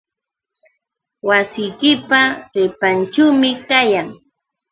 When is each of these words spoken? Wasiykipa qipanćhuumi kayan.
Wasiykipa 1.27 2.21
qipanćhuumi 2.51 3.49
kayan. 3.69 4.07